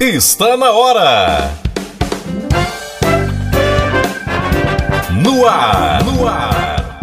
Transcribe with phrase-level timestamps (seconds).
[0.00, 1.50] está na hora.
[5.22, 6.98] No ar, no ar.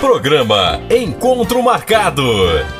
[0.00, 2.22] Programa Encontro Marcado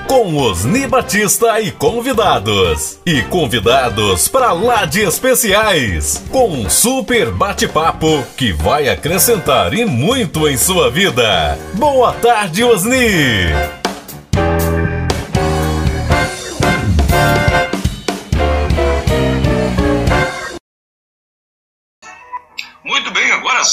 [0.06, 2.98] com Osni Batista e convidados.
[3.04, 10.48] E convidados para lá de especiais, com um super bate-papo que vai acrescentar e muito
[10.48, 11.59] em sua vida.
[11.75, 13.52] Boa tarde, Osni!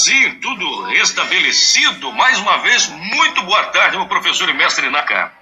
[0.06, 2.12] Agora sim, tudo restabelecido.
[2.12, 5.32] Mais uma vez, muito boa tarde, meu professor e mestre Naka.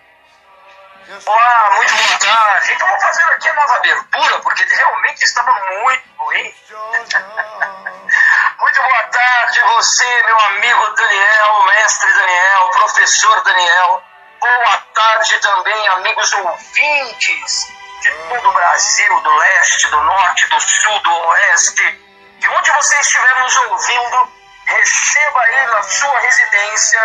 [1.27, 2.73] Olá, muito boa tarde.
[2.73, 6.55] Então vou fazer aqui a nova abertura, porque realmente estava muito ruim.
[8.59, 14.03] muito boa tarde, você, meu amigo Daniel, mestre Daniel, professor Daniel.
[14.41, 17.67] Boa tarde também, amigos ouvintes
[18.01, 22.05] de todo o Brasil, do leste, do norte, do sul, do oeste
[22.45, 24.29] de onde você estiver nos ouvindo,
[24.67, 27.01] receba aí na sua residência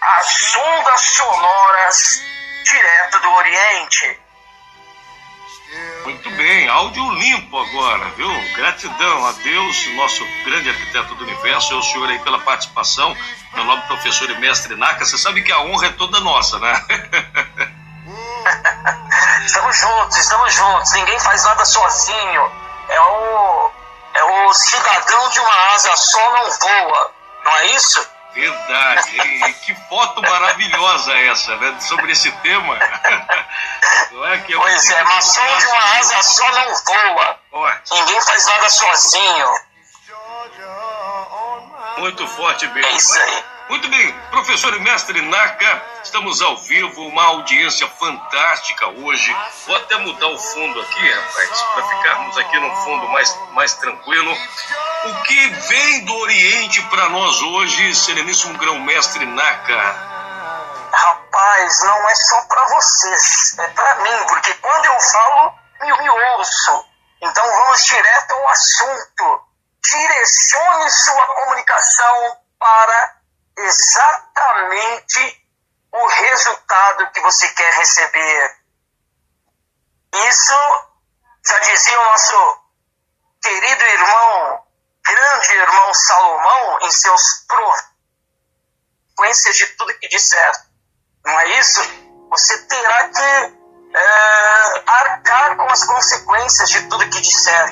[0.00, 2.22] as ondas sonoras
[2.64, 4.20] direto do Oriente.
[6.04, 8.28] Muito bem, áudio limpo agora, viu?
[8.56, 13.16] Gratidão a Deus, nosso grande arquiteto do universo, ao senhor aí pela participação.
[13.54, 16.58] Meu nome é professor e mestre Naka, você sabe que a honra é toda nossa,
[16.58, 16.72] né?
[19.46, 22.50] estamos juntos, estamos juntos, ninguém faz nada sozinho.
[22.88, 23.70] É o
[24.20, 28.06] é o cidadão de uma asa só não voa, não é isso?
[28.32, 29.20] Verdade.
[29.20, 31.80] E, que foto maravilhosa essa, né?
[31.80, 32.78] Sobre esse tema.
[34.12, 37.38] Não é que é pois é, maçom de uma asa só não voa.
[37.90, 39.54] Ninguém faz nada sozinho.
[41.98, 42.90] Muito forte mesmo.
[42.90, 43.44] É isso aí.
[43.70, 49.32] Muito bem, professor e mestre Naka, estamos ao vivo, uma audiência fantástica hoje.
[49.64, 54.32] Vou até mudar o fundo aqui, rapaz, para ficarmos aqui num fundo mais, mais tranquilo.
[54.32, 59.80] O que vem do Oriente para nós hoje, Sereníssimo Grão-Mestre Naka?
[60.92, 65.54] Rapaz, não é só para vocês, é para mim, porque quando eu falo,
[65.86, 66.86] eu me ouço.
[67.22, 69.44] Então vamos direto ao assunto.
[69.80, 73.19] Direcione sua comunicação para
[73.56, 75.46] exatamente
[75.92, 78.56] o resultado que você quer receber.
[80.28, 80.54] Isso
[81.46, 82.60] já dizia o nosso
[83.42, 84.62] querido irmão,
[85.04, 87.46] grande irmão Salomão, em seus
[89.20, 90.52] consequências de tudo que disser.
[91.24, 91.80] Não é isso?
[92.30, 93.60] Você terá que
[93.94, 97.66] é, arcar com as consequências de tudo que disser.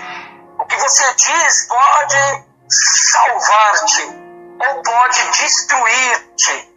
[0.58, 4.27] O que você diz pode salvar-te,
[4.60, 6.74] ou pode destruir-te,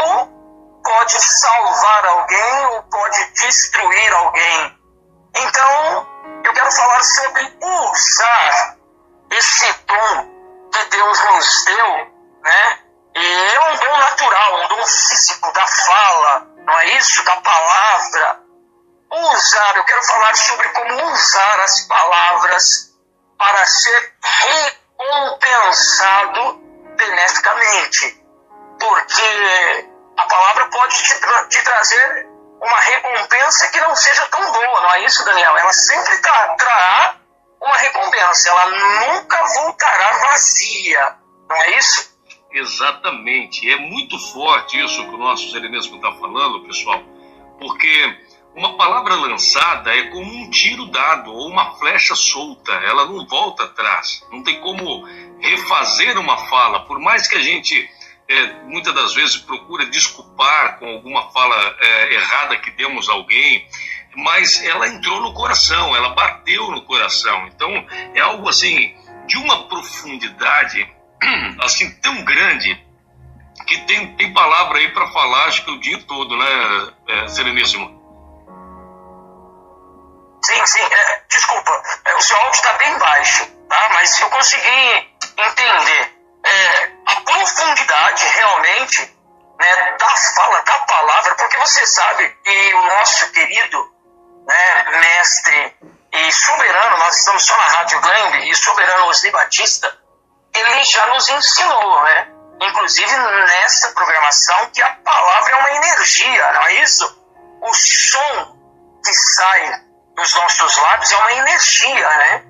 [0.00, 0.26] ou
[0.82, 4.78] pode salvar alguém, ou pode destruir alguém.
[5.36, 6.06] Então,
[6.44, 8.76] eu quero falar sobre usar
[9.30, 10.30] esse dom
[10.72, 12.78] que Deus nos deu, né?
[13.16, 17.22] E é um dom natural, um dom físico da fala, não é isso?
[17.24, 18.40] Da palavra.
[19.10, 22.92] Usar, eu quero falar sobre como usar as palavras
[23.38, 26.63] para ser recompensado
[26.96, 28.22] beneficamente.
[28.78, 32.26] Porque a palavra pode te, tra te trazer
[32.60, 35.56] uma recompensa que não seja tão boa, não é isso, Daniel?
[35.56, 37.16] Ela sempre tra trará
[37.60, 41.16] uma recompensa, ela nunca voltará vazia,
[41.48, 42.14] não é isso?
[42.52, 47.02] Exatamente, é muito forte isso que o nosso Serenesco está falando, pessoal,
[47.58, 48.18] porque
[48.54, 53.64] uma palavra lançada é como um tiro dado ou uma flecha solta, ela não volta
[53.64, 55.04] atrás, não tem como
[55.40, 57.88] refazer uma fala, por mais que a gente
[58.28, 63.66] é, muitas das vezes procura desculpar com alguma fala é, errada que demos a alguém,
[64.16, 67.46] mas ela entrou no coração, ela bateu no coração.
[67.48, 67.70] Então
[68.14, 68.94] é algo assim
[69.26, 70.88] de uma profundidade
[71.60, 72.82] assim tão grande
[73.66, 77.93] que tem, tem palavra aí para falar acho que o dia todo, né, é, Sereníssimo?
[80.44, 80.82] Sim, sim.
[80.82, 83.88] É, desculpa, é, o seu áudio está bem baixo, tá?
[83.94, 86.14] Mas eu consegui entender
[86.44, 89.16] é, a profundidade realmente
[89.58, 93.90] né, da fala, da palavra, porque você sabe que o nosso querido
[94.46, 95.76] né, mestre
[96.12, 99.98] e soberano, nós estamos só na Rádio Glamb, e soberano Osni Batista,
[100.54, 102.28] ele já nos ensinou, né?
[102.60, 107.24] Inclusive nessa programação, que a palavra é uma energia, não é isso?
[107.62, 108.56] O som
[109.04, 109.83] que sai
[110.16, 112.44] dos nossos lábios é uma energia, né?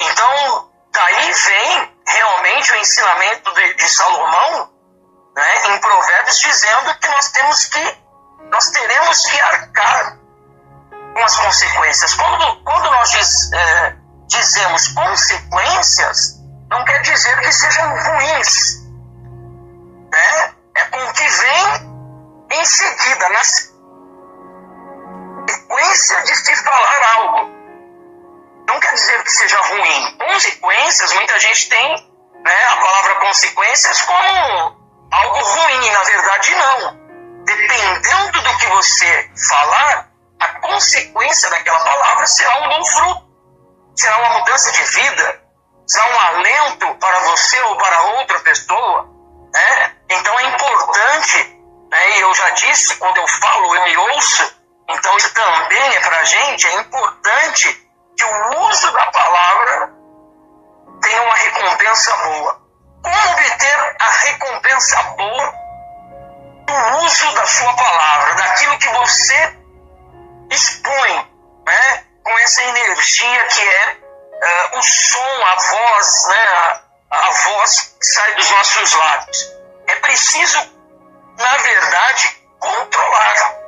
[0.00, 4.70] Então, daí vem realmente o ensinamento de, de Salomão,
[5.36, 7.98] né, em Provérbios, dizendo que nós temos que,
[8.50, 10.22] nós teremos que arcar com
[11.14, 12.14] com as consequências.
[12.14, 13.96] Quando, quando nós diz, é,
[14.26, 16.40] dizemos consequências,
[16.70, 18.82] não quer dizer que sejam ruins.
[20.12, 20.54] Né?
[20.74, 21.92] É com o que vem
[22.50, 23.44] em seguida, na
[25.46, 26.52] sequência de se
[29.22, 30.18] que seja ruim.
[30.18, 32.12] Consequências, muita gente tem
[32.44, 35.90] né, a palavra consequências como algo ruim.
[35.90, 37.02] Na verdade, não.
[37.44, 40.08] Dependendo do que você falar,
[40.40, 43.24] a consequência daquela palavra será um bom fruto,
[43.96, 45.42] será uma mudança de vida,
[45.86, 49.08] será um alento para você ou para outra pessoa.
[49.52, 49.96] Né?
[50.10, 51.58] Então é importante,
[51.90, 54.56] né, e eu já disse, quando eu falo, eu me ouço,
[54.88, 57.91] então isso também é para a gente, é importante
[58.22, 59.92] que o uso da palavra
[61.02, 62.62] tenha uma recompensa boa.
[63.02, 65.54] Como obter a recompensa boa
[66.66, 69.56] do uso da sua palavra, daquilo que você
[70.50, 71.30] expõe,
[71.66, 73.96] né, com essa energia que é
[74.74, 76.44] uh, o som, a voz, né,
[77.10, 79.52] a, a voz que sai dos nossos lábios.
[79.88, 80.58] É preciso,
[81.38, 83.61] na verdade, controlar.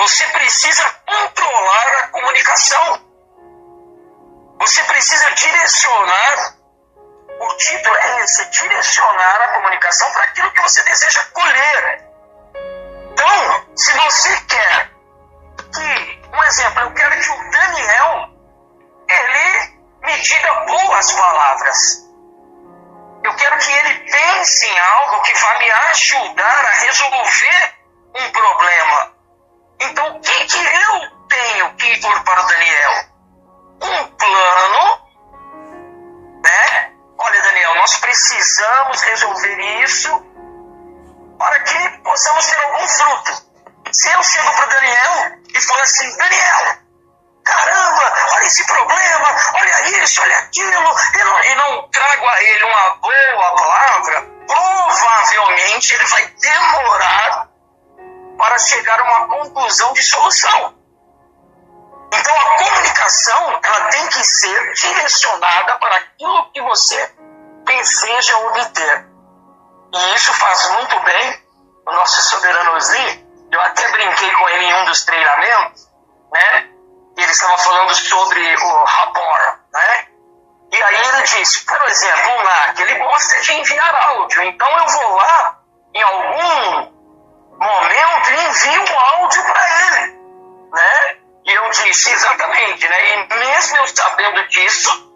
[0.00, 3.04] Você precisa controlar a comunicação.
[4.58, 6.54] Você precisa direcionar.
[7.38, 12.02] O título é esse: direcionar a comunicação para aquilo que você deseja colher.
[13.12, 14.90] Então, se você quer
[15.70, 18.30] que, um exemplo, eu quero que o Daniel
[19.06, 21.78] ele me diga boas palavras.
[23.22, 27.74] Eu quero que ele pense em algo que vai me ajudar a resolver
[28.14, 29.09] um problema.
[29.80, 32.92] Então, o que, que eu tenho que impor para o Daniel?
[33.82, 35.00] Um plano,
[36.44, 36.92] né?
[37.18, 40.26] Olha, Daniel, nós precisamos resolver isso
[41.38, 43.50] para que possamos ter algum fruto.
[43.92, 46.78] Se eu chego para o Daniel e falo assim, Daniel,
[47.44, 52.64] caramba, olha esse problema, olha isso, olha aquilo, e não, e não trago a ele
[52.64, 57.49] uma boa palavra, provavelmente ele vai demorar
[58.40, 60.74] para chegar a uma conclusão de solução.
[62.10, 67.14] Então a comunicação ela tem que ser direcionada para aquilo que você
[67.66, 69.06] deseja obter.
[69.92, 71.42] E isso faz muito bem
[71.86, 73.28] o nosso soberano Osni.
[73.52, 75.86] Eu até brinquei com ele em um dos treinamentos,
[76.32, 76.70] né?
[77.16, 80.06] ele estava falando sobre o rapport, né?
[80.72, 84.86] E aí ele disse, por exemplo, o NAC, ele gosta de enviar áudio, então eu
[84.86, 85.58] vou lá,
[85.92, 86.59] em algum
[94.70, 95.09] sabendo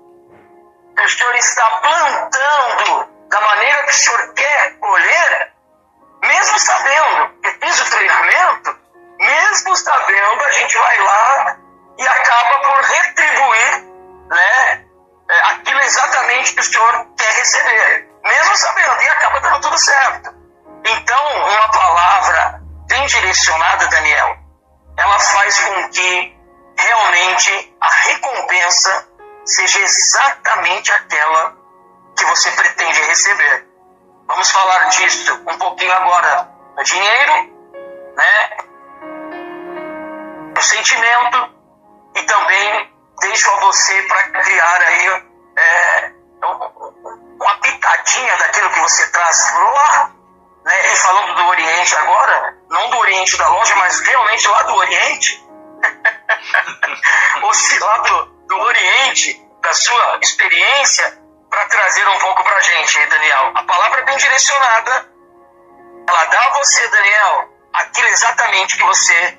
[68.65, 69.39] exatamente que você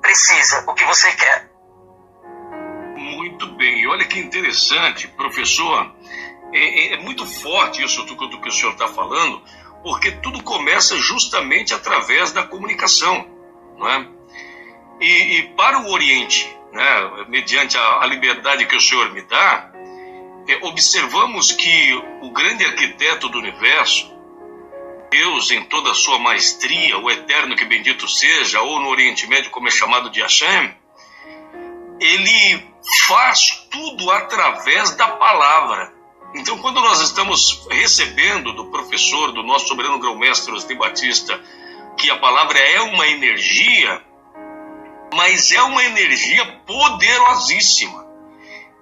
[0.00, 1.50] precisa, o que você quer.
[2.96, 5.94] Muito bem, olha que interessante, professor,
[6.52, 9.42] é, é, é muito forte isso tudo que o senhor está falando,
[9.82, 13.26] porque tudo começa justamente através da comunicação,
[13.76, 14.08] não é?
[15.00, 19.70] E, e para o Oriente, né, mediante a, a, liberdade que o senhor me dá,
[20.48, 24.13] é, observamos que o grande arquiteto do universo,
[25.14, 29.48] Deus em toda a sua maestria, o eterno que bendito seja, ou no Oriente Médio
[29.52, 30.74] como é chamado de Hashem,
[32.00, 32.68] ele
[33.06, 35.94] faz tudo através da palavra.
[36.34, 41.40] Então, quando nós estamos recebendo do professor, do nosso soberano grão-mestre Osni Batista,
[41.96, 44.02] que a palavra é uma energia,
[45.14, 48.03] mas é uma energia poderosíssima.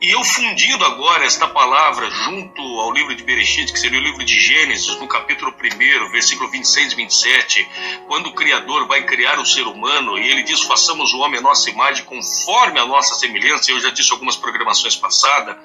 [0.03, 4.25] E eu fundindo agora esta palavra junto ao livro de Bereshit, que seria o livro
[4.25, 7.69] de Gênesis, no capítulo 1, versículo 26 e 27,
[8.09, 11.43] quando o Criador vai criar o ser humano e ele diz: façamos o homem a
[11.43, 13.71] nossa imagem conforme a nossa semelhança.
[13.71, 15.57] Eu já disse algumas programações passadas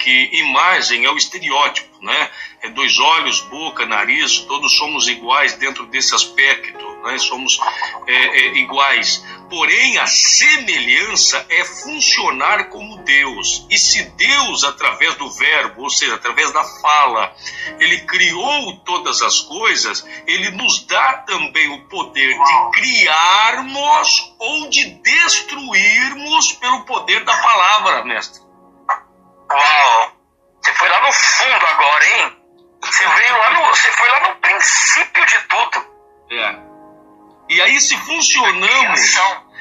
[0.00, 2.30] que imagem é o estereótipo, né?
[2.62, 7.18] É dois olhos, boca, nariz, todos somos iguais dentro desse aspecto, né?
[7.18, 7.60] Somos
[8.08, 9.24] é, é, iguais.
[9.48, 13.66] Porém, a semelhança é funcionar como Deus.
[13.70, 17.32] E se Deus, através do verbo, ou seja, através da fala,
[17.78, 24.84] ele criou todas as coisas, ele nos dá também o poder de criarmos ou de
[25.00, 28.42] destruirmos pelo poder da palavra, mestre.
[29.50, 30.12] Uau!
[30.60, 32.36] Você foi lá no fundo agora, hein?
[32.82, 33.66] Você veio lá no.
[33.66, 35.86] Você foi lá no princípio de tudo.
[36.32, 36.75] É.
[37.48, 39.00] E aí, se funcionamos.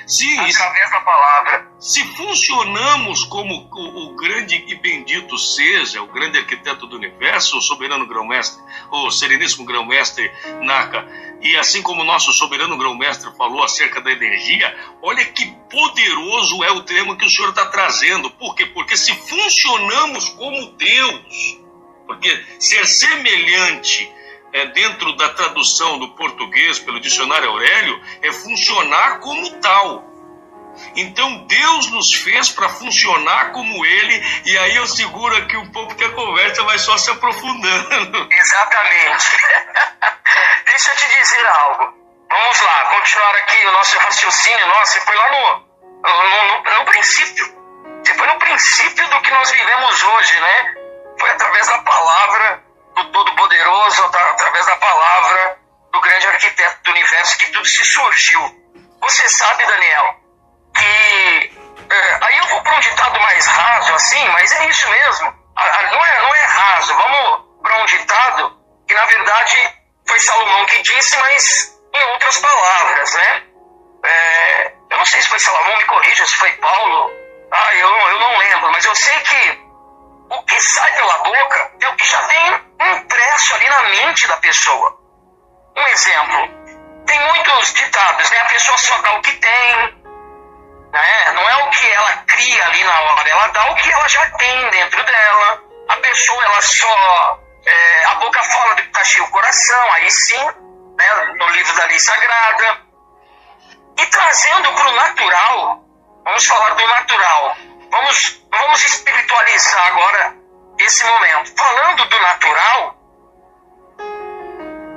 [0.08, 1.68] Sim, através da palavra.
[1.80, 7.62] Se funcionamos como o, o, grande e bendito seja, o grande arquiteto do universo, o
[7.62, 11.08] soberano grão-mestre, o sereníssimo grão-mestre Naka,
[11.42, 16.72] e assim como o nosso soberano grão-mestre falou acerca da energia, olha que poderoso é
[16.72, 18.30] o termo que o senhor está trazendo.
[18.32, 18.65] Por quê?
[18.68, 21.60] Porque se funcionamos como Deus,
[22.06, 24.12] porque ser semelhante
[24.55, 30.01] é, dentro da tradução do português pelo dicionário Aurélio é funcionar como tal.
[30.95, 35.93] Então Deus nos fez para funcionar como Ele, e aí eu seguro aqui um pouco
[35.95, 38.27] que a conversa vai só se aprofundando.
[38.31, 39.25] Exatamente.
[40.65, 41.93] Deixa eu te dizer algo.
[42.29, 44.67] Vamos lá, continuar aqui o nosso raciocínio.
[44.67, 45.65] Nossa, você foi lá no,
[46.01, 47.45] no, no, no princípio.
[48.03, 50.74] Você foi no princípio do que nós vivemos hoje, né?
[51.19, 52.64] Foi através da palavra
[52.95, 55.57] do Todo-Poderoso, através da palavra
[55.91, 58.41] do grande arquiteto do universo, que tudo se surgiu.
[59.01, 60.15] Você sabe, Daniel,
[60.75, 61.65] que.
[61.87, 65.33] É, aí eu vou para um ditado mais raso, assim, mas é isso mesmo.
[65.55, 69.75] Não é, não é raso, vamos para um ditado que, na verdade,
[70.07, 73.43] foi Salomão que disse, mas em outras palavras, né?
[74.03, 77.11] É, eu não sei se foi Salomão, me corrija, se foi Paulo.
[77.51, 79.64] Ah, eu, eu não lembro, mas eu sei que
[80.29, 82.62] o que sai pela boca é o que já vem
[82.94, 84.98] impresso ali na mente da pessoa.
[85.77, 86.50] Um exemplo,
[87.05, 88.39] tem muitos ditados, né?
[88.39, 89.75] A pessoa só dá o que tem,
[90.91, 91.32] né?
[91.34, 94.29] Não é o que ela cria ali na hora, ela dá o que ela já
[94.32, 95.63] tem dentro dela.
[95.89, 97.39] A pessoa, ela só...
[97.65, 100.46] É, a boca fala do que está cheio o coração, aí sim,
[100.98, 101.34] né?
[101.38, 102.82] No livro da lei sagrada.
[103.98, 105.84] E trazendo para o natural,
[106.24, 107.58] vamos falar do natural.
[107.95, 110.35] Vamos, vamos espiritualizar agora
[110.79, 111.55] esse momento.
[111.55, 112.95] Falando do natural,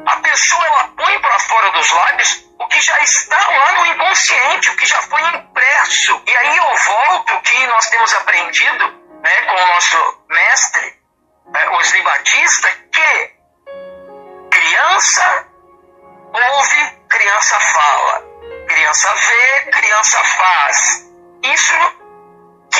[0.04, 4.70] a pessoa ela põe para fora dos lábios o que já está lá no inconsciente,
[4.70, 6.20] o que já foi impresso.
[6.26, 8.84] E aí eu volto o que nós temos aprendido
[9.22, 10.98] né, com o nosso mestre,
[11.54, 13.30] é, Osni Batista, que
[14.50, 15.46] criança
[16.32, 18.24] ouve, criança fala.
[18.66, 21.08] Criança vê, criança faz.
[21.44, 21.97] Isso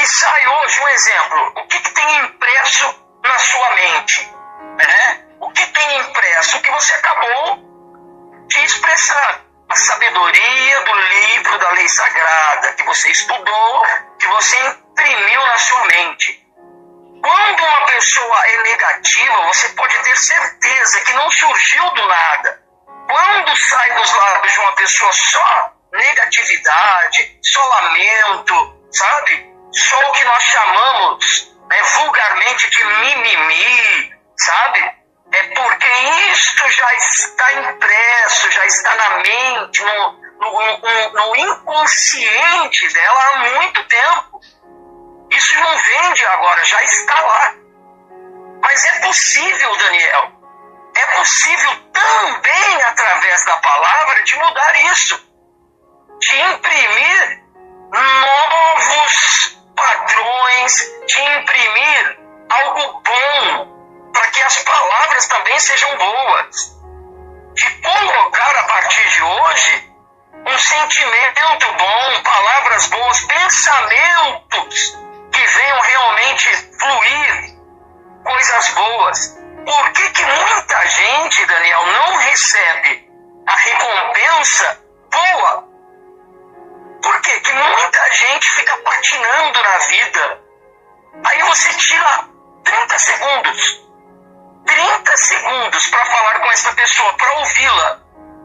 [0.09, 4.33] sai hoje, um exemplo, o que, que tem impresso na sua mente?
[4.77, 5.25] Né?
[5.41, 6.57] O que tem impresso?
[6.57, 7.59] O que você acabou
[8.49, 9.45] de expressar.
[9.69, 13.87] A sabedoria do livro da lei sagrada que você estudou,
[14.19, 16.43] que você imprimiu na sua mente.
[17.23, 22.63] Quando uma pessoa é negativa, você pode ter certeza que não surgiu do nada.
[23.11, 29.48] Quando sai dos lábios de uma pessoa só negatividade, só lamento, sabe?
[29.73, 34.99] Só o que nós chamamos né, vulgarmente de mimimi, sabe?
[35.31, 35.89] É porque
[36.33, 43.39] isto já está impresso, já está na mente, no, no, no, no inconsciente dela há
[43.39, 44.41] muito tempo.
[45.31, 47.55] Isso não vende agora, já está lá.
[48.63, 50.33] Mas é possível, Daniel,
[50.97, 55.21] é possível também através da palavra de mudar isso,
[56.21, 57.43] de imprimir
[57.93, 60.73] novos padrões,
[61.07, 62.19] de imprimir
[62.51, 66.77] algo bom, para que as palavras também sejam boas,
[67.55, 69.93] de colocar a partir de hoje
[70.47, 74.99] um sentimento bom, palavras boas, pensamentos
[75.33, 77.57] que venham realmente fluir,
[78.25, 79.39] coisas boas.
[79.65, 83.09] Por que, que muita gente, Daniel, não recebe
[83.47, 84.81] a recompensa
[85.11, 85.68] boa
[87.03, 87.41] por quê?
[87.41, 90.41] Que muita gente fica patinando na vida.
[91.25, 92.29] Aí você tira
[92.65, 93.89] 30 segundos.
[94.67, 98.01] 30 segundos para falar com essa pessoa, para ouvi-la.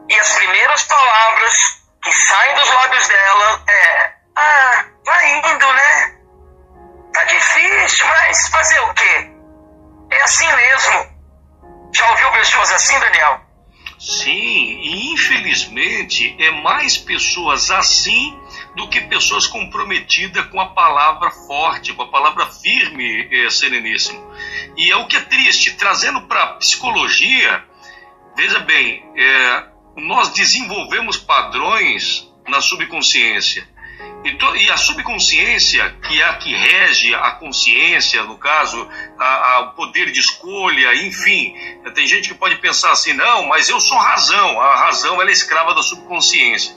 [0.10, 6.18] E as primeiras palavras que saem dos lábios dela é: Ah, vai indo, né?
[7.14, 9.32] Tá difícil, mas fazer o quê?
[10.12, 11.14] É assim mesmo.
[11.94, 13.42] Já ouviu pessoas assim, Daniel?
[14.00, 18.38] Sim, e infelizmente é mais pessoas assim
[18.76, 24.20] do que pessoas comprometidas com a palavra forte, com a palavra firme, é, Sereníssimo.
[24.76, 27.64] E é o que é triste, trazendo para a psicologia,
[28.36, 33.68] veja bem, é, nós desenvolvemos padrões na subconsciência.
[34.56, 38.88] E a subconsciência, que é a que rege a consciência, no caso,
[39.62, 41.54] o poder de escolha, enfim,
[41.94, 45.34] tem gente que pode pensar assim, não, mas eu sou razão, a razão ela é
[45.34, 46.74] escrava da subconsciência.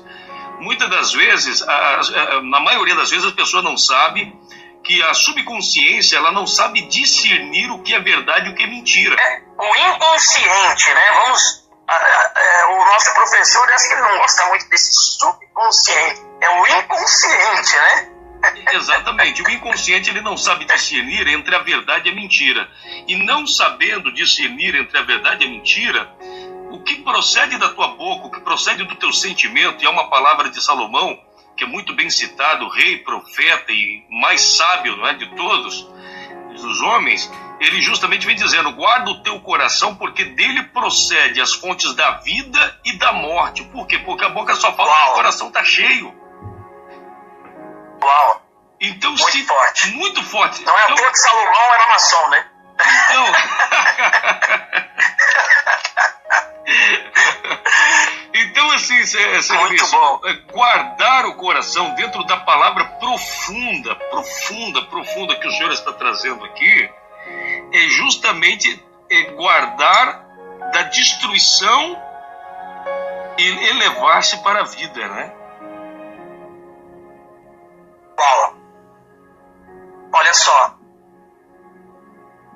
[0.61, 4.35] Muitas das vezes, a, a, na maioria das vezes, a pessoa não sabe
[4.83, 8.67] que a subconsciência ela não sabe discernir o que é verdade e o que é
[8.67, 9.17] mentira.
[9.19, 11.13] É, o inconsciente, né?
[11.25, 16.21] Vamos é, o nosso professor, acho que ele não gosta muito desse subconsciente.
[16.41, 18.13] É o inconsciente, né?
[18.73, 19.43] Exatamente.
[19.43, 22.69] O inconsciente ele não sabe discernir entre a verdade e a mentira.
[23.07, 26.13] E não sabendo discernir entre a verdade e a mentira,
[26.71, 30.09] o que procede da tua boca, o que procede do teu sentimento, e é uma
[30.09, 31.19] palavra de Salomão,
[31.57, 35.87] que é muito bem citado, rei, profeta e mais sábio não é, de todos
[36.65, 37.31] os homens,
[37.61, 42.81] ele justamente vem dizendo: guarda o teu coração, porque dele procede as fontes da vida
[42.85, 43.65] e da morte.
[43.65, 43.99] Por quê?
[43.99, 46.15] Porque a boca só fala que o coração está cheio.
[48.03, 48.43] Uau!
[48.81, 49.91] Então, muito se, forte.
[49.93, 50.65] Muito forte.
[50.65, 52.47] Não é então, à que Salomão era maçom, né?
[52.79, 53.27] Então.
[58.35, 58.95] então, assim,
[59.61, 59.85] Muito
[60.27, 66.45] é, guardar o coração dentro da palavra profunda, profunda, profunda que o Senhor está trazendo
[66.45, 66.91] aqui
[67.73, 70.25] é justamente é guardar
[70.73, 72.03] da destruição
[73.39, 75.33] e elevar-se para a vida, né?
[78.17, 78.59] Paulo,
[80.13, 80.79] olha só,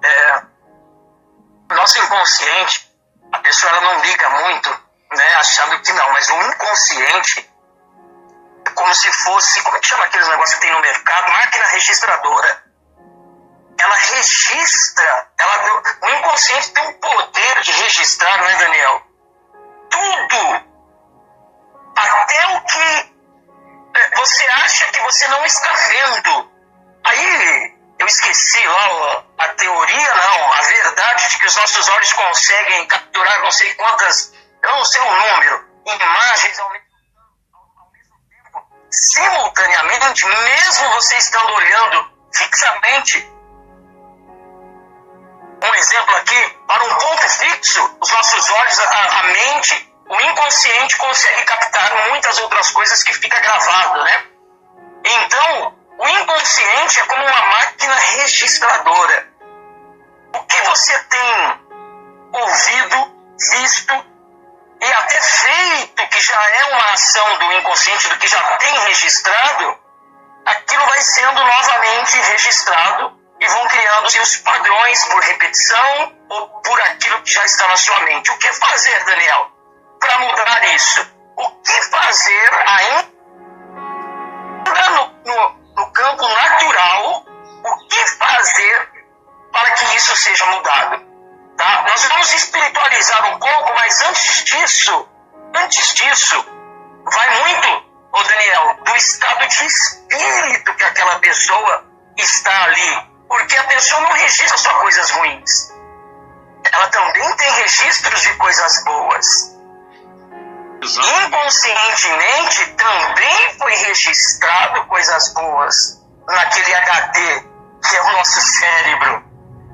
[0.02, 0.42] é,
[1.74, 2.89] nosso inconsciente,
[3.32, 4.70] a pessoa não liga muito,
[5.12, 7.50] né, achando que não, mas o inconsciente
[8.64, 11.32] é como se fosse, como é que chama aqueles negócios que tem no mercado?
[11.32, 12.70] Máquina registradora
[13.82, 19.02] ela registra, ela, o inconsciente tem um poder de registrar, não é, Daniel?
[19.90, 20.70] Tudo.
[21.96, 23.14] Até o que
[23.94, 26.50] é, você acha que você não está vendo.
[27.04, 32.86] Aí eu esqueci lá a teoria, não, a verdade de que os nossos olhos conseguem
[32.86, 34.32] capturar não sei quantas,
[34.62, 36.86] eu não sei o número, imagens ao mesmo,
[38.30, 43.18] tempo, simultaneamente, mesmo você estando olhando fixamente
[45.62, 50.96] um exemplo aqui, para um ponto fixo, os nossos olhos, a, a mente, o inconsciente
[50.96, 54.24] consegue captar muitas outras coisas que fica gravado, né?
[55.04, 59.28] Então, o inconsciente é como uma máquina registradora.
[60.34, 61.60] O que você tem
[62.32, 63.12] ouvido,
[63.52, 64.06] visto
[64.80, 69.78] e até feito, que já é uma ação do inconsciente, do que já tem registrado,
[70.46, 77.20] aquilo vai sendo novamente registrado e vão criando seus padrões por repetição ou por aquilo
[77.22, 78.30] que já está na sua mente.
[78.30, 79.50] O que fazer, Daniel,
[79.98, 81.06] para mudar isso?
[81.36, 83.10] O que fazer ainda
[84.90, 85.59] no, no
[86.00, 87.26] campo natural?
[87.62, 88.88] O que fazer
[89.52, 91.04] para que isso seja mudado?
[91.58, 91.84] Tá?
[91.86, 95.08] Nós vamos espiritualizar um pouco, mas antes disso,
[95.54, 96.44] antes disso,
[97.04, 97.68] vai muito,
[98.12, 101.84] ô Daniel, do estado de espírito que aquela pessoa
[102.16, 105.72] está ali porque a pessoa não registra só coisas ruins.
[106.72, 109.59] Ela também tem registros de coisas boas.
[110.82, 117.44] Inconscientemente também foi registrado coisas boas naquele HD
[117.86, 119.24] que é o nosso cérebro.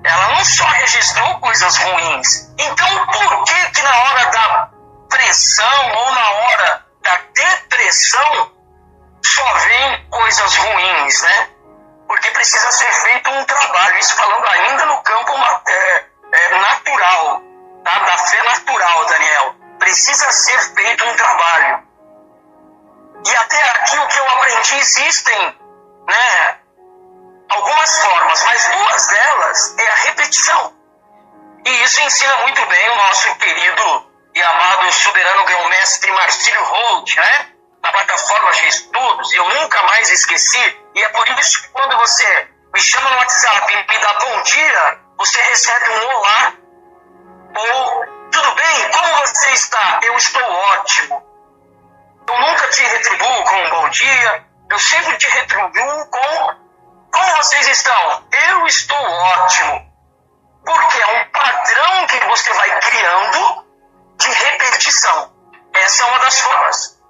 [0.05, 2.55] Ela não só registrou coisas ruins.
[2.59, 4.71] Então por que que na hora da
[5.09, 8.53] pressão ou na hora da depressão
[9.25, 11.49] só vem coisas ruins, né?
[12.07, 15.33] porque precisa ser feito um trabalho, isso falando ainda no campo
[15.69, 17.43] é, é, natural,
[17.85, 17.99] tá?
[17.99, 19.56] da fé natural, Daniel.
[19.79, 21.87] Precisa ser feito um trabalho.
[23.27, 25.59] E até aqui o que eu aprendi existem
[26.09, 26.59] né,
[27.49, 30.75] algumas formas, mas duas delas é a repetição.
[31.65, 37.57] E isso ensina muito bem o nosso querido e amado soberano grão-mestre Marcílio Holt, né?
[37.87, 42.49] na plataforma de estudos, eu nunca mais esqueci, e é por isso que quando você
[42.75, 46.53] me chama no WhatsApp e me dá bom dia, você recebe um olá,
[47.57, 50.01] ou tudo bem, como você está?
[50.03, 51.27] Eu estou ótimo.
[52.29, 56.67] Eu nunca te retribuo com um bom dia, eu sempre te retribuo com
[57.13, 58.29] como vocês estão?
[58.51, 59.91] Eu estou ótimo.
[60.67, 63.65] Porque é um padrão que você vai criando
[64.19, 65.33] de repetição.
[65.73, 67.01] Essa é uma das formas.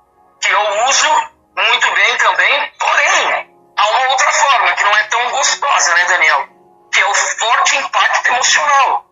[0.41, 1.09] que eu uso
[1.57, 6.49] muito bem também, porém, há uma outra forma que não é tão gostosa, né, Daniel?
[6.93, 9.06] Que é o forte impacto emocional.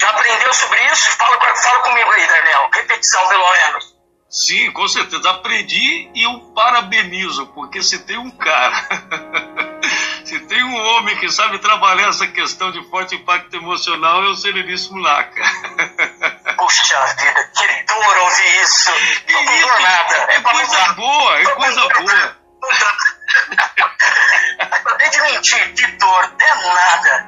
[0.00, 1.12] Já aprendeu sobre isso?
[1.18, 2.70] Fala, fala comigo aí, Daniel.
[2.72, 4.00] Repetição, pelo menos.
[4.30, 5.28] Sim, com certeza.
[5.28, 8.88] Aprendi e eu parabenizo, porque se tem um cara,
[10.24, 14.36] se tem um homem que sabe trabalhar essa questão de forte impacto emocional, é o
[14.36, 15.42] Sereníssimo Laca.
[16.56, 18.92] Puxa vida, que dor ouvir isso.
[19.26, 19.82] Que não isso?
[19.82, 20.16] nada.
[20.32, 22.36] É coisa boa, é coisa boa.
[24.60, 27.19] Acabei de mentir, que dor, é nada.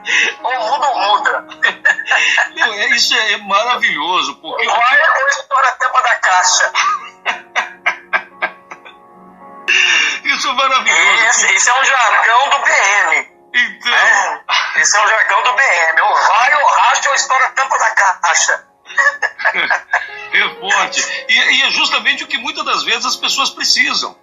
[2.94, 4.36] Isso é maravilhoso.
[4.36, 4.66] Porque...
[4.66, 6.72] Vai ou estoura a tampa da caixa.
[10.24, 11.24] Isso é maravilhoso.
[11.26, 13.32] Esse, esse é um jargão do BM.
[13.54, 13.92] Então.
[13.92, 14.42] É,
[14.80, 16.00] esse é um jargão do BM.
[16.02, 18.66] Ou vai ou racha ou estoura a tampa da caixa.
[20.32, 21.26] é forte.
[21.28, 24.16] E, e é justamente o que muitas das vezes as pessoas precisam.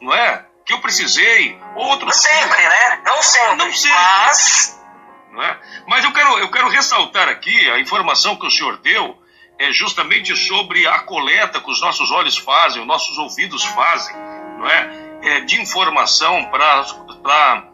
[0.00, 0.44] Não é?
[0.64, 2.16] Que eu precisei, outros.
[2.16, 3.00] Sempre, né?
[3.04, 3.56] Não sempre.
[3.56, 3.98] Não sempre.
[3.98, 4.81] Mas
[5.40, 5.58] é?
[5.86, 9.16] Mas eu quero, eu quero ressaltar aqui a informação que o senhor deu
[9.58, 14.14] é justamente sobre a coleta que os nossos olhos fazem, os nossos ouvidos fazem,
[14.58, 15.12] não é?
[15.22, 17.70] é de informação para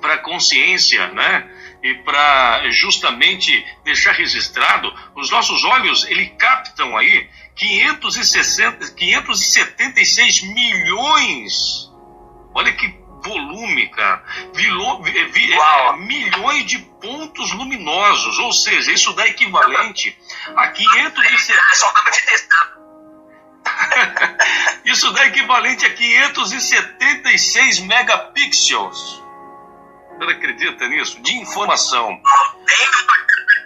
[0.00, 1.46] para consciência, né?
[1.82, 11.90] E para justamente deixar registrado, os nossos olhos ele captam aí 560, 576 milhões.
[12.54, 12.88] Olha que
[13.22, 14.22] volume, cara.
[14.54, 20.16] Vi, é, milhões de pontos luminosos, ou seja, isso dá equivalente
[20.56, 22.80] a 570.
[24.84, 29.22] isso dá equivalente a 576 megapixels.
[30.18, 31.20] Você acredita nisso?
[31.22, 32.20] De informação.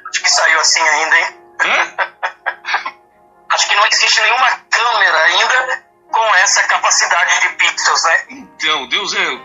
[0.08, 1.26] Acho que saiu assim ainda, hein?
[1.60, 1.94] Hã?
[3.48, 8.43] Acho que não existe nenhuma câmera ainda com essa capacidade de pixels, né?
[8.54, 9.28] Então, Deus é.
[9.30, 9.42] O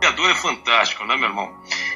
[0.00, 1.54] criador é fantástico, né, meu irmão?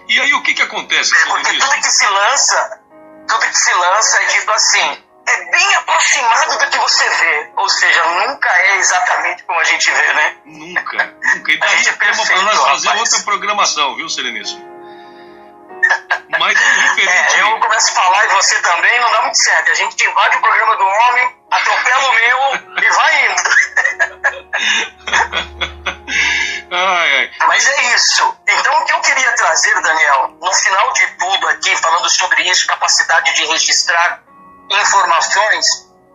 [0.09, 1.15] E aí o que que acontece?
[1.27, 2.81] Porque tudo que se lança,
[3.29, 7.51] tudo que se lança é tipo assim, é bem aproximado do que você vê.
[7.57, 10.37] Ou seja, nunca é exatamente como a gente vê, né?
[10.45, 11.53] Nunca, nunca.
[11.53, 13.01] E daí é para nós fazer rapaz.
[13.01, 14.67] outra programação, viu, Sereníssimo?
[16.39, 16.59] Mas
[16.99, 19.71] é, eu começo a falar e você também, não dá muito certo.
[19.71, 22.39] A gente invade o programa do homem, atropela o meu
[22.83, 23.43] e vai indo.
[26.73, 27.31] ai, ai.
[27.47, 28.37] Mas é isso.
[28.47, 32.67] Então, o que eu queria trazer, Daniel, no final de tudo aqui, falando sobre isso,
[32.67, 34.23] capacidade de registrar
[34.71, 35.67] informações,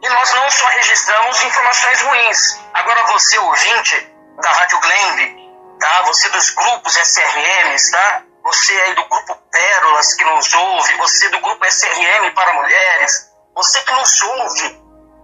[0.02, 2.60] e nós não só registramos informações ruins.
[2.74, 5.44] Agora, você, ouvinte da Rádio Glembe,
[5.80, 6.02] tá?
[6.04, 8.24] Você dos grupos SRMs, tá?
[8.44, 13.82] Você aí do grupo Pérolas que nos ouve, você do grupo SRM para mulheres, você
[13.82, 14.83] que nos ouve,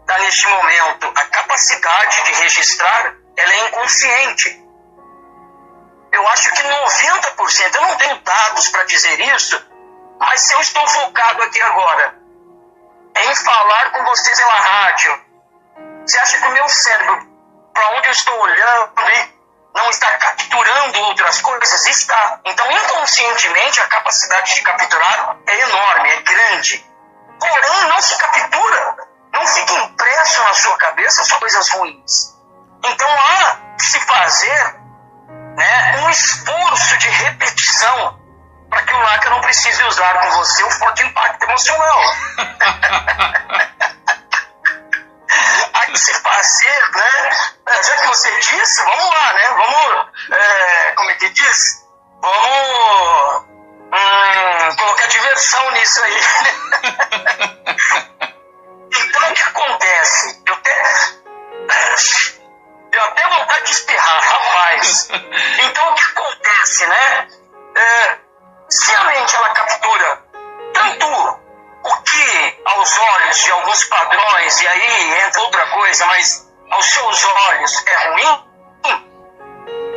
[0.09, 4.65] está neste momento, a capacidade de registrar, ela é inconsciente.
[6.11, 9.63] Eu acho que 90%, eu não tenho dados para dizer isso,
[10.19, 12.15] mas se eu estou focado aqui agora
[13.17, 15.21] em falar com vocês pela rádio,
[16.03, 17.27] você acha que o meu cérebro,
[17.71, 18.91] para onde eu estou olhando,
[19.75, 21.85] não está capturando outras coisas?
[21.85, 22.39] Está.
[22.45, 26.83] Então, inconscientemente, a capacidade de capturar é enorme, é grande.
[27.39, 28.98] Porém, não se captura
[29.39, 32.37] não fica impresso na sua cabeça só coisas ruins.
[32.83, 34.75] Então há que se fazer
[35.55, 38.19] né, um esforço de repetição
[38.69, 42.01] para que o LACA não precise usar com você o forte impacto emocional.
[45.73, 47.31] há que se fazer, né?
[47.81, 49.47] Já que você disse, vamos lá, né?
[49.49, 51.87] Vamos, é, como é que diz?
[52.21, 53.45] Vamos
[53.93, 56.21] hum, colocar diversão nisso aí.
[59.39, 60.43] O que acontece?
[60.45, 61.19] Eu até.
[62.91, 65.09] Eu até vontade de espirrar, rapaz.
[65.63, 67.27] Então o que acontece, né?
[67.75, 68.17] É,
[68.69, 70.23] se a mente ela captura
[70.73, 71.07] tanto
[71.83, 77.25] o que aos olhos de alguns padrões, e aí entra outra coisa, mas aos seus
[77.25, 78.49] olhos é ruim,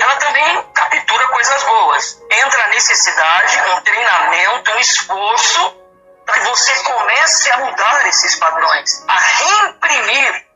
[0.01, 2.23] ela também captura coisas boas.
[2.31, 5.82] Entra a necessidade, um treinamento, um esforço
[6.25, 10.47] para que você comece a mudar esses padrões, a reimprimir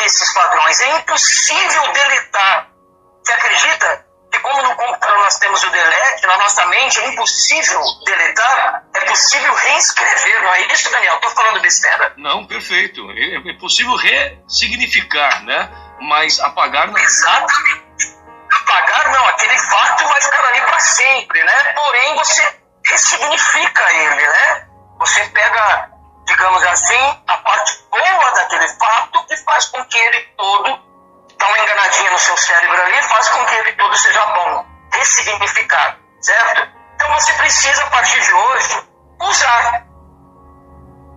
[0.00, 0.80] esses padrões.
[0.80, 2.68] É impossível deletar.
[3.22, 7.82] Você acredita que como no computador nós temos o delete, na nossa mente é impossível
[8.04, 11.14] deletar, é possível reescrever, não é isso, Daniel?
[11.16, 12.14] Estou falando besteira?
[12.16, 13.10] Não, perfeito.
[13.12, 15.70] É, é possível ressignificar, né?
[16.00, 16.98] Mas apagar não.
[16.98, 17.82] Exatamente.
[18.50, 21.72] Apagar não, aquele fato vai ficar ali para sempre, né?
[21.74, 22.54] Porém, você
[22.86, 24.71] ressignifica ele, né?
[25.02, 25.90] Você pega
[26.26, 30.80] digamos assim, a parte boa daquele fato que faz com que ele todo,
[31.36, 35.98] dá uma enganadinha no seu cérebro ali, faz com que ele todo seja bom, ressignificado,
[36.20, 36.70] certo?
[36.94, 38.88] Então você precisa, a partir de hoje,
[39.20, 39.86] usar.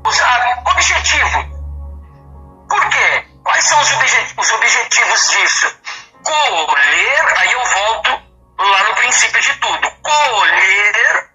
[0.03, 1.43] Usar objetivo.
[2.67, 3.25] Por quê?
[3.43, 3.91] Quais são os,
[4.37, 5.79] os objetivos disso?
[6.23, 8.23] Colher, aí eu volto
[8.57, 9.91] lá no princípio de tudo.
[10.01, 11.34] Colher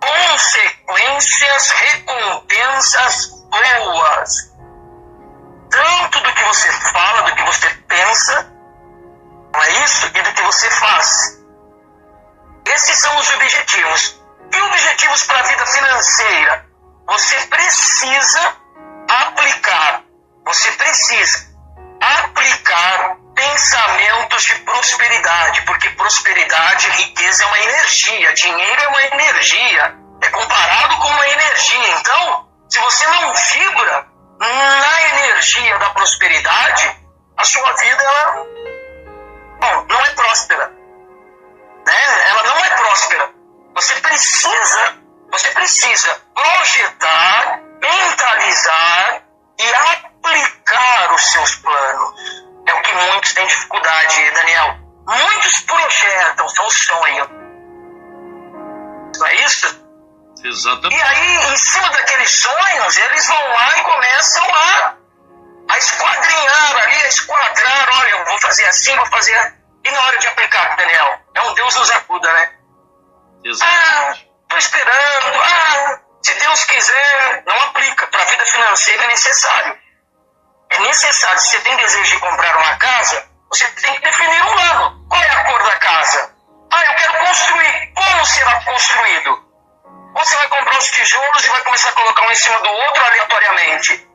[0.00, 4.50] consequências, recompensas boas.
[5.70, 8.52] Tanto do que você fala, do que você pensa,
[9.52, 10.06] não é isso?
[10.06, 11.40] E do que você faz.
[12.66, 14.20] Esses são os objetivos.
[14.52, 16.66] E objetivos para a vida financeira?
[17.06, 18.56] Você precisa
[19.08, 20.02] aplicar,
[20.44, 21.50] você precisa
[22.00, 22.79] aplicar
[24.80, 31.28] prosperidade, porque prosperidade, riqueza é uma energia, dinheiro é uma energia, é comparado com uma
[31.28, 31.98] energia.
[31.98, 34.06] Então, se você não vibra
[34.38, 36.96] na energia da prosperidade,
[37.36, 38.46] a sua vida ela,
[39.60, 40.66] bom, não é próspera.
[41.86, 42.30] Né?
[42.30, 43.30] Ela não é próspera.
[43.74, 44.96] Você precisa,
[45.30, 49.22] você precisa projetar, mentalizar
[49.58, 52.49] e aplicar os seus planos.
[52.90, 54.78] Que muitos têm dificuldade, Daniel.
[55.06, 57.28] Muitos projetam, são sonhos.
[59.16, 59.86] Não é isso?
[60.42, 60.96] Exatamente.
[60.96, 64.94] E aí, em cima daqueles sonhos, eles vão lá e começam a,
[65.68, 67.88] a esquadrinhar ali, a esquadrar.
[67.92, 69.54] Olha, eu vou fazer assim, vou fazer.
[69.84, 72.52] E na hora de aplicar, Daniel, é um Deus nos acuda, né?
[73.44, 73.78] Exatamente.
[73.84, 74.14] Ah,
[74.48, 75.42] tô esperando.
[75.42, 78.08] Ah, se Deus quiser, não aplica.
[78.08, 79.78] Para a vida financeira é necessário.
[80.70, 81.38] É necessário.
[81.38, 85.06] Se você tem desejo de comprar uma casa, você tem que definir um ano.
[85.08, 86.34] Qual é a cor da casa?
[86.72, 87.92] Ah, eu quero construir.
[87.94, 89.50] Como será construído?
[90.14, 93.04] Você vai comprar os tijolos e vai começar a colocar um em cima do outro
[93.04, 94.08] aleatoriamente?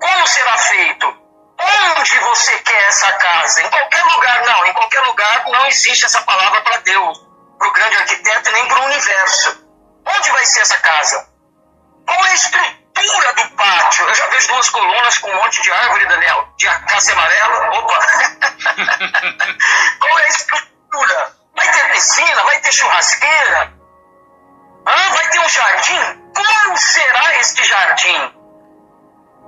[0.00, 1.22] Como será feito?
[1.60, 3.62] Onde você quer essa casa?
[3.62, 4.66] Em qualquer lugar, não.
[4.66, 7.18] Em qualquer lugar não existe essa palavra para Deus,
[7.58, 9.64] para o grande arquiteto, nem para o universo.
[10.04, 11.28] Onde vai ser essa casa?
[12.04, 14.08] Qual é a estrutura do pátio?
[14.08, 16.48] Eu já vejo duas colunas com um monte de árvore, Daniel.
[16.56, 17.78] De acácia amarela.
[17.78, 17.98] Opa!
[20.00, 21.36] Qual é a estrutura?
[21.54, 22.42] Vai ter piscina?
[22.44, 23.72] Vai ter churrasqueira?
[24.86, 26.22] Ah, vai ter um jardim?
[26.34, 28.34] Como será este jardim?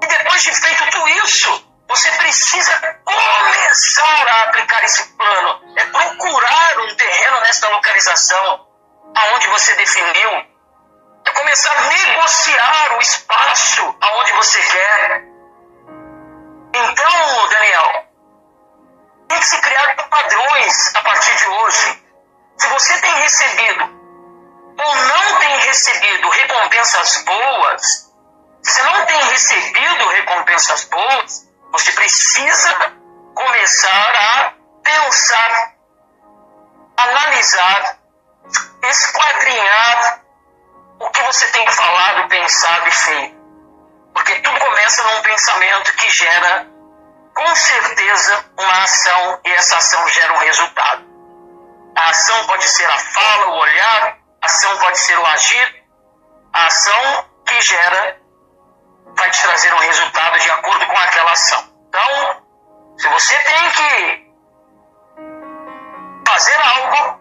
[0.03, 5.61] E depois de feito tudo isso, você precisa começar a aplicar esse plano.
[5.77, 8.67] É procurar um terreno nesta localização,
[9.17, 10.54] aonde você definiu.
[11.27, 15.25] É começar a negociar o espaço aonde você quer.
[16.75, 18.05] Então, Daniel,
[19.29, 22.05] tem que se criar padrões a partir de hoje.
[22.59, 23.85] Se você tem recebido
[24.77, 27.83] ou não tem recebido recompensas boas,
[28.63, 32.93] se não tem recebido recompensas boas, você precisa
[33.35, 35.75] começar a pensar,
[36.97, 37.99] analisar,
[38.83, 40.24] esquadrinhar
[41.05, 43.37] o que você tem falado, pensado e feito.
[44.15, 46.67] Porque tudo começa num pensamento que gera,
[47.35, 51.05] com certeza, uma ação e essa ação gera um resultado.
[51.97, 55.85] A ação pode ser a fala, o olhar, a ação pode ser o agir,
[56.53, 58.21] a ação que gera
[59.17, 61.63] vai te trazer um resultado de acordo com aquela ação.
[61.89, 62.43] Então,
[62.97, 64.33] se você tem que
[66.27, 67.21] fazer algo,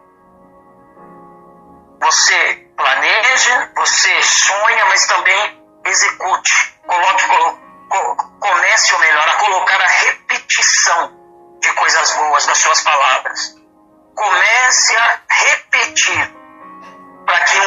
[1.99, 6.73] você planeja, você sonha, mas também execute.
[6.85, 7.23] Coloque,
[8.39, 11.11] comece, ou melhor, a colocar a repetição
[11.61, 13.55] de coisas boas nas suas palavras.
[14.15, 16.35] Comece a repetir
[17.25, 17.59] para que,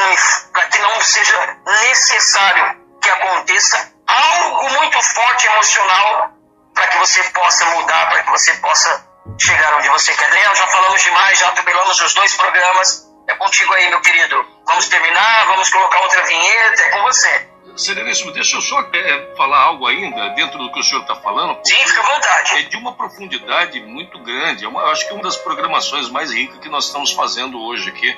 [0.71, 6.31] que não seja necessário que aconteça algo muito forte emocional
[6.75, 9.07] para que você possa mudar, para que você possa
[9.41, 10.29] chegar onde você quer.
[10.31, 13.06] Daniel, já falamos demais, já atropelamos os dois programas.
[13.29, 14.47] É contigo aí, meu querido.
[14.67, 17.49] Vamos terminar, vamos colocar outra vinheta, é com você.
[17.77, 21.59] Sereníssimo, deixa eu só é, falar algo ainda dentro do que o senhor está falando.
[21.63, 22.57] Sim, fica à vontade.
[22.57, 24.65] É de uma profundidade muito grande.
[24.65, 27.61] É uma, eu acho que é uma das programações mais ricas que nós estamos fazendo
[27.61, 28.17] hoje aqui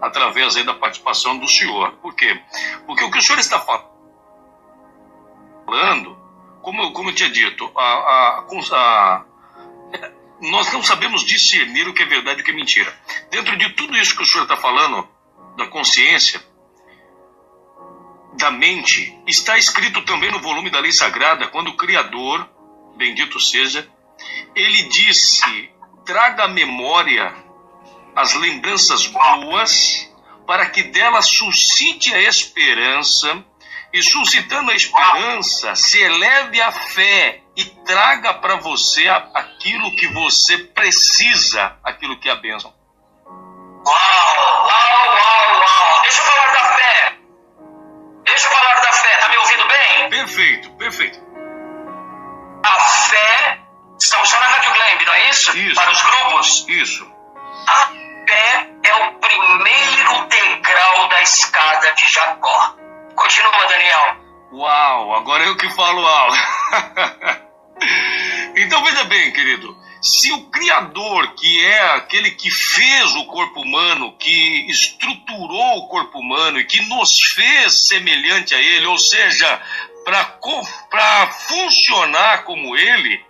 [0.00, 1.92] através da participação do senhor.
[2.02, 2.40] Por quê?
[2.86, 3.58] Porque o que o senhor está
[5.66, 6.16] falando,
[6.60, 9.24] como, como eu tinha dito, a, a, a,
[10.42, 12.92] nós não sabemos discernir o que é verdade e o que é mentira.
[13.30, 15.08] Dentro de tudo isso que o senhor está falando,
[15.56, 16.42] da consciência,
[18.34, 22.48] da mente, está escrito também no volume da Lei Sagrada, quando o Criador,
[22.96, 23.88] bendito seja,
[24.54, 25.70] ele disse:
[26.04, 27.34] traga à memória
[28.16, 30.10] as lembranças boas,
[30.46, 33.44] para que delas suscite a esperança
[33.92, 40.56] E suscitando a esperança, se eleve a fé e traga para você aquilo que você
[40.56, 42.72] precisa, aquilo que é a bênção.
[43.26, 46.02] Uau, uau, uau, uau.
[46.02, 47.18] Deixa eu falar da fé.
[48.24, 49.18] Deixa eu falar da fé.
[49.18, 50.10] Tá me ouvindo bem?
[50.10, 51.20] Perfeito, perfeito.
[52.64, 53.60] A fé,
[54.00, 55.58] estamos na Rádio Glamb, não é isso?
[55.58, 55.74] Isso.
[55.74, 56.64] Para os grupos?
[56.68, 57.12] Isso.
[57.66, 57.86] A
[58.26, 62.76] fé é o primeiro degrau da escada de Jacó.
[63.14, 64.16] Continua, Daniel.
[64.52, 66.36] Uau, agora eu que falo algo.
[68.56, 69.76] então veja bem, querido.
[70.02, 76.18] Se o Criador, que é aquele que fez o corpo humano, que estruturou o corpo
[76.18, 79.62] humano e que nos fez semelhante a ele, ou seja,
[80.04, 83.24] para funcionar como ele,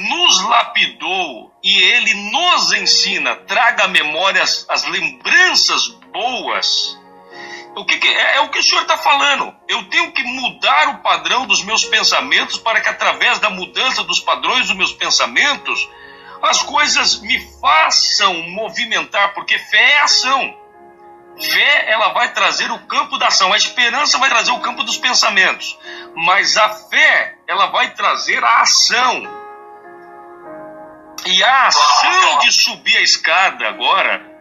[0.00, 6.98] nos lapidou e ele nos ensina, traga à memória as, as lembranças boas
[7.76, 9.54] o que, que é, é, o que o senhor está falando.
[9.68, 14.18] Eu tenho que mudar o padrão dos meus pensamentos para que, através da mudança dos
[14.18, 15.86] padrões dos meus pensamentos,
[16.42, 20.56] as coisas me façam movimentar, porque fé é ação.
[21.38, 23.52] Fé, ela vai trazer o campo da ação.
[23.52, 25.78] A esperança vai trazer o campo dos pensamentos.
[26.14, 29.22] Mas a fé, ela vai trazer a ação.
[31.26, 34.35] E a ação de subir a escada agora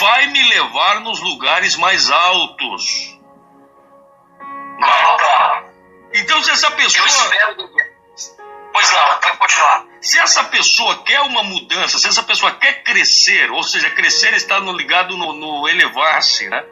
[0.00, 3.18] vai me levar nos lugares mais altos.
[6.14, 7.06] Então, se essa pessoa.
[8.72, 9.86] Pois não, pode continuar.
[10.00, 14.60] Se essa pessoa quer uma mudança, se essa pessoa quer crescer, ou seja, crescer está
[14.60, 16.64] no, ligado no, no elevar-se, né?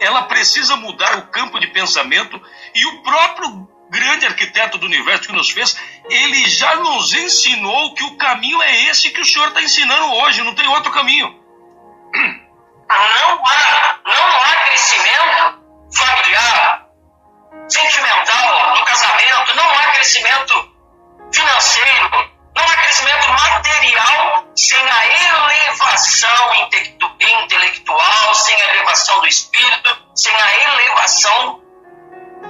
[0.00, 2.40] Ela precisa mudar o campo de pensamento
[2.74, 5.76] e o próprio grande arquiteto do universo que nos fez,
[6.10, 10.42] ele já nos ensinou que o caminho é esse que o senhor está ensinando hoje,
[10.42, 11.37] não tem outro caminho.
[12.14, 15.58] Não há, não há crescimento
[15.94, 16.86] familiar,
[17.68, 20.74] sentimental no casamento, não há crescimento
[21.32, 22.10] financeiro,
[22.56, 26.54] não há crescimento material sem a elevação
[27.20, 31.62] intelectual, sem a elevação do espírito, sem a elevação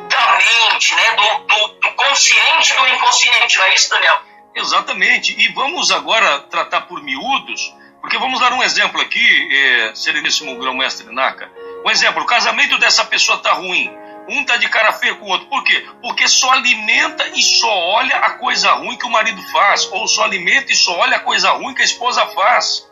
[0.09, 1.17] da mente, né?
[1.17, 4.21] do, do, do consciente do inconsciente, não é isso, Daniel?
[4.55, 5.39] Exatamente.
[5.39, 7.61] E vamos agora tratar por miúdos
[8.01, 11.51] porque vamos dar um exemplo aqui, é, Sereníssimo Grão-Mestre Naka.
[11.85, 13.91] Um exemplo, o casamento dessa pessoa está ruim.
[14.29, 15.47] Um está de cara feia com o outro.
[15.49, 15.87] Por quê?
[16.03, 19.89] Porque só alimenta e só olha a coisa ruim que o marido faz.
[19.91, 22.88] Ou só alimenta e só olha a coisa ruim que a esposa faz.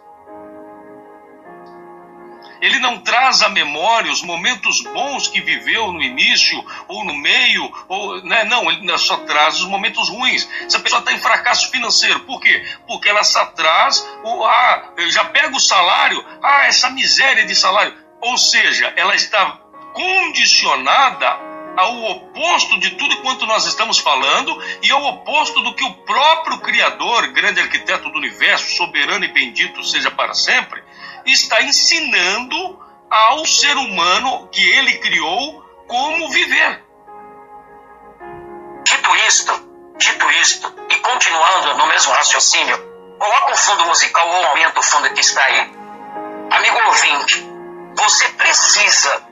[2.60, 7.70] Ele não traz à memória os momentos bons que viveu no início, ou no meio,
[7.88, 8.44] ou né?
[8.44, 10.48] não, ele só traz os momentos ruins.
[10.62, 12.64] Essa pessoa está em fracasso financeiro, por quê?
[12.86, 17.94] Porque ela só traz, o, ah, já pega o salário, ah, essa miséria de salário.
[18.20, 19.58] Ou seja, ela está
[19.92, 25.94] condicionada ao oposto de tudo quanto nós estamos falando e ao oposto do que o
[26.04, 30.82] próprio Criador, grande arquiteto do universo, soberano e bendito seja para sempre,
[31.26, 32.78] está ensinando
[33.10, 36.84] ao ser humano que ele criou como viver.
[38.84, 39.52] Dito isto,
[39.98, 42.78] dito isto, e continuando no mesmo raciocínio,
[43.18, 45.70] coloca o fundo musical ou aumenta o fundo que está aí.
[46.50, 47.46] Amigo ouvinte,
[47.96, 49.26] você precisa,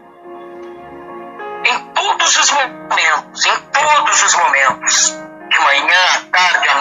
[1.65, 6.74] em todos os momentos, em todos os momentos, de manhã, à tarde, à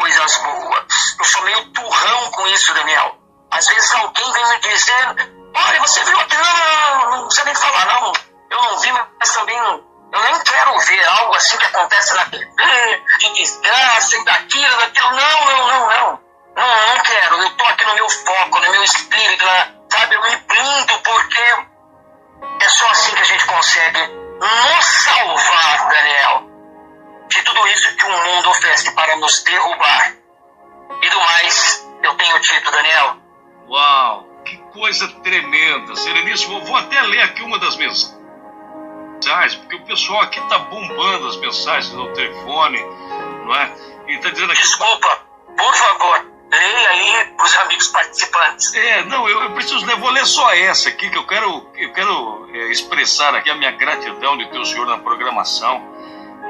[0.00, 1.16] coisas boas.
[1.18, 3.16] Eu sou meio turrão com isso, Daniel.
[3.50, 6.36] Às vezes alguém vem me dizer, Olha, você viu aqui?
[6.36, 8.12] Não, não, precisa nem falar, não.
[8.50, 13.02] Eu não vi, mas também eu nem quero ver algo assim que acontece na TV,
[13.18, 15.10] de desgraça, daquilo, daquilo.
[15.10, 16.20] Não, não, não, não.
[16.56, 17.42] Não, não quero.
[17.42, 20.14] Eu tô aqui no meu foco, no meu espírito, na, sabe?
[20.14, 21.66] Eu me blindo porque
[22.60, 26.49] é só assim que a gente consegue nos salvar, Daniel,
[27.30, 30.16] de tudo isso que o mundo oferece para nos derrubar.
[31.00, 33.16] E do mais, eu tenho dito, Daniel.
[33.68, 35.94] Uau, que coisa tremenda.
[35.94, 41.28] Sereníssimo, eu vou até ler aqui uma das mensagens, porque o pessoal aqui tá bombando
[41.28, 42.82] as mensagens no telefone,
[43.44, 43.72] não é?
[44.08, 44.60] E tá dizendo aqui.
[44.60, 45.24] Desculpa,
[45.56, 48.74] por favor, leia aí para os amigos participantes.
[48.74, 51.92] É, não, eu, eu preciso ler, vou ler só essa aqui, que eu quero, eu
[51.92, 55.99] quero é, expressar aqui a minha gratidão de ter o senhor na programação.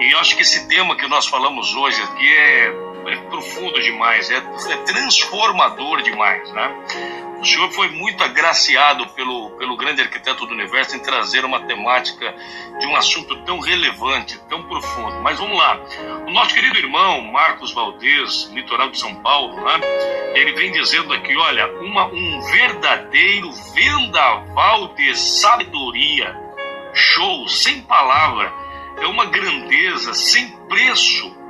[0.01, 4.37] E acho que esse tema que nós falamos hoje aqui é é profundo demais, é,
[4.37, 6.71] é transformador demais, né?
[7.41, 12.35] O senhor foi muito agraciado pelo, pelo grande arquiteto do universo em trazer uma temática
[12.79, 15.23] de um assunto tão relevante, tão profundo.
[15.23, 15.81] Mas vamos lá.
[16.27, 19.81] O nosso querido irmão Marcos Valdez, litoral de São Paulo, né?
[20.35, 26.39] ele vem dizendo aqui: olha, uma, um verdadeiro vendaval de sabedoria.
[26.93, 28.60] Show, sem palavra.
[29.01, 31.41] É uma grandeza sem preço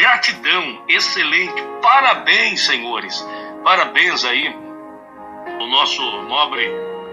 [0.00, 1.62] Gratidão, excelente.
[1.82, 3.26] Parabéns, senhores.
[3.62, 6.66] Parabéns aí o nosso nobre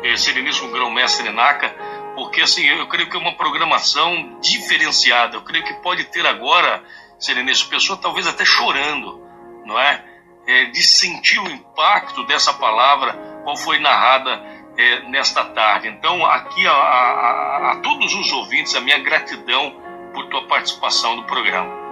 [0.04, 1.70] eh, Sereníssimo Grão-Mestre Naka,
[2.16, 5.36] porque assim, eu creio que é uma programação diferenciada.
[5.36, 6.82] Eu creio que pode ter agora,
[7.20, 9.22] Sereníssimo, pessoa talvez até chorando,
[9.66, 10.04] não é?
[10.48, 13.14] é de sentir o impacto dessa palavra,
[13.44, 14.42] qual foi narrada
[14.78, 15.88] é, nesta tarde.
[15.88, 19.76] Então, aqui a, a, a todos os ouvintes, a minha gratidão
[20.14, 21.88] por tua participação no programa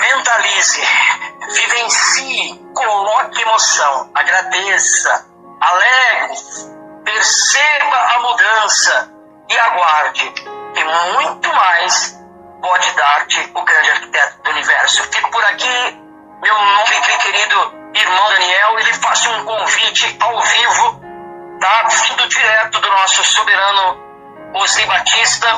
[0.00, 0.82] mentalize,
[1.54, 5.26] vivencie, coloque emoção, agradeça,
[5.60, 6.36] alegre,
[7.04, 9.12] perceba a mudança
[9.48, 10.32] e aguarde
[10.74, 12.18] que muito mais
[12.60, 15.02] pode dar-te o grande arquiteto do universo.
[15.12, 16.00] Fico por aqui,
[16.42, 21.00] meu nobre querido irmão Daniel, ele faz um convite ao vivo,
[21.60, 21.88] tá?
[21.88, 23.98] Vindo direto do nosso soberano
[24.54, 25.48] José Batista.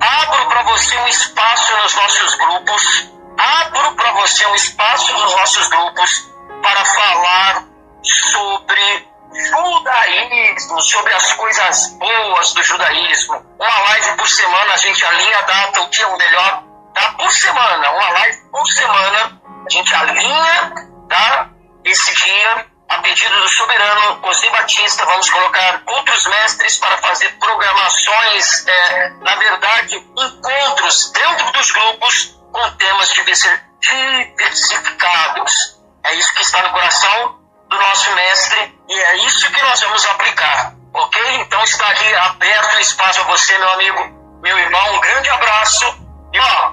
[0.00, 5.68] Abro para você um espaço nos nossos grupos abro para você um espaço nos nossos
[5.68, 6.28] grupos
[6.60, 7.64] para falar
[8.02, 13.46] sobre judaísmo, sobre as coisas boas do judaísmo.
[13.58, 16.64] Uma live por semana, a gente alinha a data, o dia melhor,
[16.94, 17.12] tá?
[17.12, 20.74] Por semana, uma live por semana, a gente alinha,
[21.08, 21.50] tá?
[21.84, 28.66] Esse dia, a pedido do soberano José Batista, vamos colocar outros mestres para fazer programações,
[28.66, 35.78] é, na verdade, encontros dentro dos grupos com temas diversificados.
[36.04, 40.06] É isso que está no coração do nosso mestre e é isso que nós vamos
[40.06, 41.22] aplicar, ok?
[41.36, 44.94] Então está aqui aberto o espaço a você, meu amigo, meu irmão.
[44.94, 45.84] Um grande abraço
[46.32, 46.72] e ó,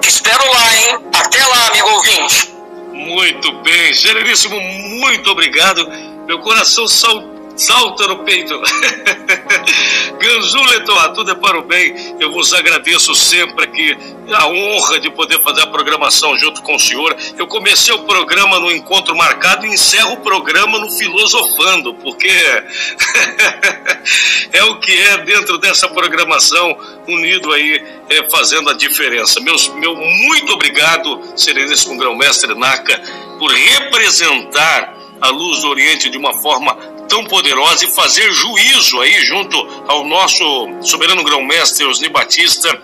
[0.00, 1.10] te espero lá, hein?
[1.18, 2.53] Até lá, amigo ouvinte.
[2.94, 5.86] Muito bem, Generíssimo, muito obrigado.
[6.26, 8.60] Meu coração saltou salta no peito.
[10.18, 12.16] Ganzuleton, tudo é para o bem.
[12.18, 13.96] Eu vos agradeço sempre aqui
[14.32, 17.14] a honra de poder fazer a programação junto com o senhor.
[17.36, 22.30] Eu comecei o programa no encontro marcado e encerro o programa no filosofando, porque
[24.52, 26.76] é o que é dentro dessa programação,
[27.06, 29.40] unido aí, é, fazendo a diferença.
[29.40, 33.00] Meus, meu muito obrigado, Sereníssimo Grão-Mestre Naka,
[33.38, 36.76] por representar a luz do Oriente de uma forma
[37.14, 39.56] tão poderosa e fazer juízo aí junto
[39.86, 40.44] ao nosso
[40.82, 42.76] soberano grão-mestre Osni Batista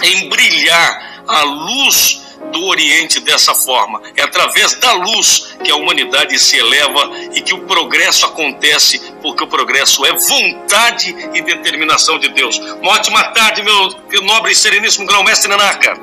[0.00, 4.00] em brilhar a luz do Oriente dessa forma.
[4.16, 9.42] É através da luz que a humanidade se eleva e que o progresso acontece, porque
[9.42, 12.58] o progresso é vontade e determinação de Deus.
[12.58, 15.98] Uma ótima tarde, meu nobre e sereníssimo grão-mestre Nanaka.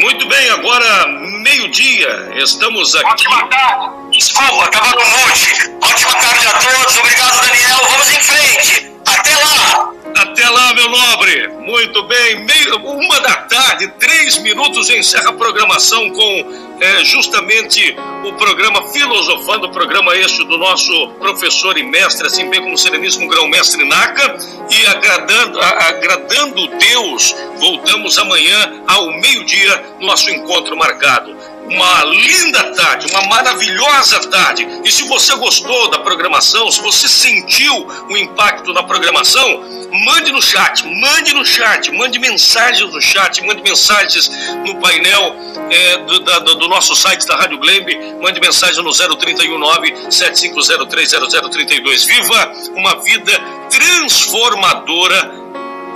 [0.00, 1.08] Muito bem, agora
[1.42, 3.06] meio-dia, estamos aqui.
[3.06, 4.01] Ótima tarde.
[4.12, 5.70] Desculpa, estava no monte.
[5.80, 8.92] Ótima tarde a todos, obrigado Daniel, vamos em frente.
[9.06, 9.92] Até lá!
[10.14, 11.48] Até lá, meu nobre.
[11.62, 18.34] Muito bem, meio, uma da tarde, três minutos, encerra a programação com é, justamente o
[18.34, 23.28] programa Filosofando, o programa este do nosso professor e mestre, assim bem como o Sereníssimo
[23.28, 24.36] Grão-Mestre Naka,
[24.70, 31.34] e agradando, a, agradando Deus, voltamos amanhã ao meio-dia no nosso encontro marcado.
[31.68, 34.66] Uma linda tarde, uma maravilhosa tarde.
[34.84, 39.62] E se você gostou da programação, se você sentiu o impacto da programação,
[40.04, 44.30] mande no chat, mande no chat, mande mensagens no chat, mande mensagens
[44.66, 45.36] no painel
[45.70, 52.06] é, do, da, do, nosso site da Rádio Glembe, mande mensagem no 0319 75030032.
[52.06, 53.32] Viva uma vida
[53.70, 55.42] transformadora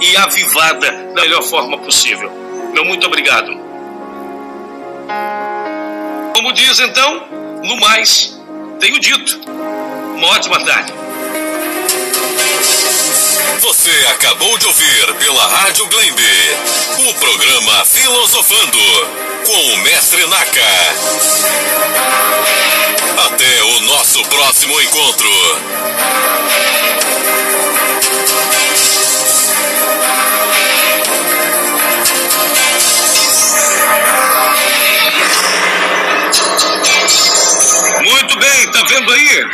[0.01, 2.31] e avivada da melhor forma possível.
[2.73, 3.67] Meu muito obrigado.
[6.47, 7.26] Como diz então,
[7.64, 8.38] no mais,
[8.78, 9.40] tenho dito.
[10.14, 10.92] Uma ótima tarde.
[13.59, 16.22] Você acabou de ouvir pela Rádio Glembe
[17.01, 18.78] o programa Filosofando
[19.44, 20.94] com o Mestre Naka.
[23.26, 25.28] Até o nosso próximo encontro.
[38.27, 39.47] Muito bem, tá vendo aí?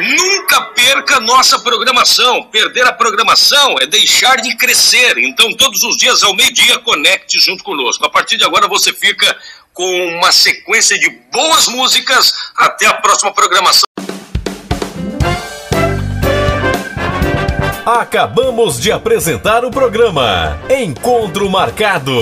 [0.00, 2.42] Nunca perca nossa programação.
[2.42, 5.16] Perder a programação é deixar de crescer.
[5.18, 8.04] Então, todos os dias ao meio-dia, conecte junto conosco.
[8.04, 9.38] A partir de agora, você fica
[9.72, 12.32] com uma sequência de boas músicas.
[12.56, 13.93] Até a próxima programação.
[17.86, 22.14] Acabamos de apresentar o programa Encontro Marcado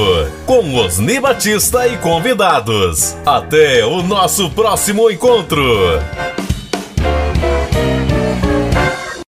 [0.44, 3.16] com Osni Batista e convidados.
[3.24, 5.62] Até o nosso próximo encontro.